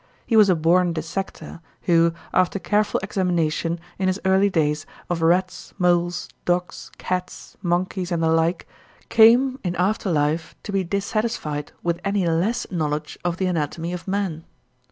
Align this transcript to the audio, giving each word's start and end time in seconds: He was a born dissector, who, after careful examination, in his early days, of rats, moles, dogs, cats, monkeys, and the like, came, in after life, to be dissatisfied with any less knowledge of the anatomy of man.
He 0.25 0.35
was 0.35 0.49
a 0.49 0.55
born 0.55 0.93
dissector, 0.93 1.59
who, 1.83 2.11
after 2.33 2.57
careful 2.57 2.99
examination, 3.03 3.79
in 3.99 4.07
his 4.07 4.19
early 4.25 4.49
days, 4.49 4.87
of 5.11 5.21
rats, 5.21 5.75
moles, 5.77 6.27
dogs, 6.43 6.89
cats, 6.97 7.55
monkeys, 7.61 8.11
and 8.11 8.23
the 8.23 8.31
like, 8.31 8.67
came, 9.09 9.59
in 9.63 9.75
after 9.75 10.11
life, 10.11 10.55
to 10.63 10.71
be 10.71 10.83
dissatisfied 10.83 11.71
with 11.83 11.99
any 12.03 12.25
less 12.27 12.65
knowledge 12.71 13.19
of 13.23 13.37
the 13.37 13.45
anatomy 13.45 13.93
of 13.93 14.07
man. 14.07 14.43